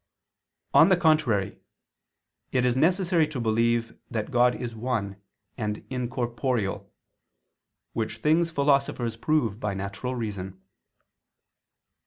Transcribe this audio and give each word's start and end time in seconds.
On 0.73 0.89
the 0.89 0.97
contrary, 0.97 1.59
It 2.51 2.65
is 2.65 2.75
necessary 2.75 3.27
to 3.27 3.39
believe 3.39 3.95
that 4.09 4.31
God 4.31 4.55
is 4.55 4.75
one 4.75 5.21
and 5.59 5.85
incorporeal: 5.91 6.91
which 7.93 8.17
things 8.17 8.49
philosophers 8.49 9.15
prove 9.15 9.59
by 9.59 9.75
natural 9.75 10.15
reason. 10.15 10.59